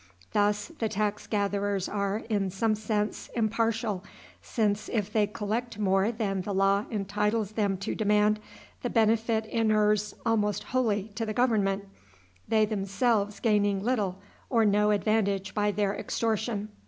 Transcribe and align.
Thus 0.33 0.69
the 0.79 0.89
tax 0.89 1.27
gatherers 1.27 1.87
are, 1.87 2.23
in 2.27 2.49
some 2.49 2.73
sense, 2.73 3.29
impartial, 3.35 4.03
since, 4.41 4.89
if 4.91 5.13
they 5.13 5.27
collect 5.27 5.77
more 5.77 6.11
than 6.11 6.41
the 6.41 6.55
law 6.55 6.85
entitles 6.89 7.51
them 7.51 7.77
to 7.77 7.93
demand, 7.93 8.39
the 8.81 8.89
benefit 8.89 9.45
inures 9.45 10.15
almost 10.25 10.63
wholly 10.63 11.11
to 11.13 11.23
the 11.23 11.33
government, 11.35 11.85
they 12.47 12.65
themselves 12.65 13.39
gaining 13.39 13.83
little 13.83 14.17
or 14.49 14.65
no 14.65 14.89
advantage 14.89 15.53
by 15.53 15.69
their 15.69 15.95
extortion. 15.95 16.69